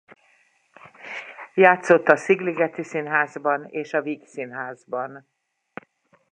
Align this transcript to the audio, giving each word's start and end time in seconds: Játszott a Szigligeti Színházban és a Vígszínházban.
Játszott 1.53 2.07
a 2.07 2.15
Szigligeti 2.15 2.83
Színházban 2.83 3.65
és 3.65 3.93
a 3.93 4.01
Vígszínházban. 4.01 5.29